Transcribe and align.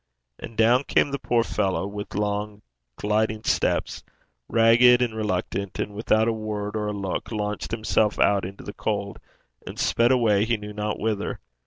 And 0.39 0.57
down 0.57 0.83
came 0.85 1.11
the 1.11 1.19
poor 1.19 1.43
fellow, 1.43 1.85
with 1.85 2.15
long 2.15 2.63
gliding 2.95 3.43
steps, 3.43 4.03
ragged 4.49 4.99
and 4.99 5.15
reluctant, 5.15 5.77
and, 5.77 5.93
without 5.93 6.27
a 6.27 6.33
word 6.33 6.75
or 6.75 6.87
a 6.87 6.91
look, 6.91 7.31
launched 7.31 7.69
himself 7.69 8.17
out 8.17 8.43
into 8.43 8.63
the 8.63 8.73
cold, 8.73 9.19
and 9.67 9.77
sped 9.77 10.11
away 10.11 10.43
he 10.43 10.57
knew 10.57 10.73
not 10.73 10.97
whither. 10.99 11.39